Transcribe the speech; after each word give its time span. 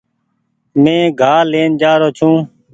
مينٚ 0.81 1.13
گھاه 1.19 1.41
لين 1.51 1.69
جآرو 1.81 2.09
ڇوٚنٚ 2.17 2.43